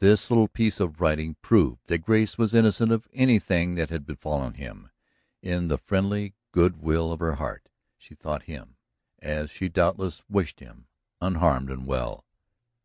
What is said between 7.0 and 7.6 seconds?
of her